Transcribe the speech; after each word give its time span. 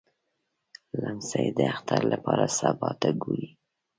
لمسی 1.01 1.47
د 1.57 1.59
اختر 1.73 2.01
لپاره 2.13 2.45
سبا 2.59 2.89
ته 3.01 3.09
ګوري. 3.21 3.49